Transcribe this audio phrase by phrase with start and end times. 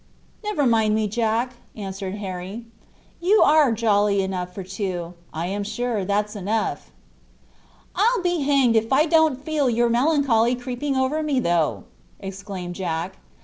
[0.43, 2.65] "Never mind me, Jack," answered Harry.
[3.21, 6.89] "You are jolly enough for two, I'm sure; that's enough."
[7.93, 11.83] "I'll be hanged if I don't feel your melancholy creeping over me though!"
[12.19, 13.17] exclaimed Jack.